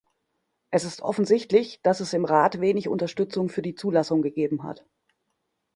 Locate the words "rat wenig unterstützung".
2.25-3.49